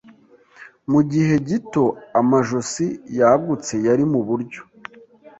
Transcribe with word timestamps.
Mugihe 0.91 1.33
gito, 1.47 1.85
amajosi 2.19 2.85
yagutse 3.19 3.73
yari 3.87 4.03
muburyo. 4.11 4.61